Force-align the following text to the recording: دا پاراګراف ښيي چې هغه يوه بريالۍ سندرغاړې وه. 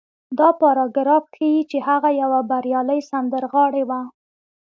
دا 0.39 0.49
پاراګراف 0.61 1.23
ښيي 1.35 1.61
چې 1.71 1.77
هغه 1.87 2.09
يوه 2.21 2.39
بريالۍ 2.51 2.99
سندرغاړې 3.11 3.83
وه. 3.89 4.01